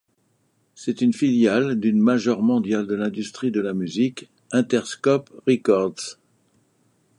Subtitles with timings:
[0.73, 6.17] C'est une filiale d'une major mondiale de l'industrie de la musique, Interscope Records.